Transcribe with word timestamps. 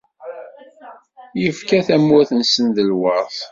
Ifka 1.49 1.79
tamurt-nsen 1.87 2.65
d 2.75 2.77
lweṛt. 2.89 3.37